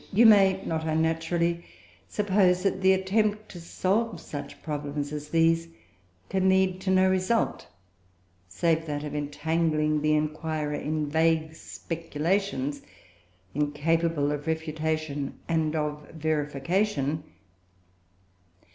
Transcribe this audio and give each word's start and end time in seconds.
You 0.11 0.25
may 0.25 0.63
not 0.65 0.87
unnaturally 0.87 1.63
suppose 2.07 2.63
that 2.63 2.81
the 2.81 2.91
attempt 2.91 3.49
to 3.49 3.59
solve 3.61 4.19
such 4.19 4.59
problems 4.63 5.13
as 5.13 5.29
these 5.29 5.67
can 6.27 6.49
lead 6.49 6.81
to 6.81 6.89
no 6.89 7.07
result, 7.07 7.67
save 8.47 8.87
that 8.87 9.03
of 9.03 9.13
entangling 9.13 10.01
the 10.01 10.15
inquirer 10.15 10.73
in 10.73 11.07
vague 11.07 11.53
speculations, 11.53 12.81
incapable 13.53 14.31
of 14.31 14.47
refutation 14.47 15.37
and 15.47 15.75
of 15.75 16.09
verification. 16.09 17.23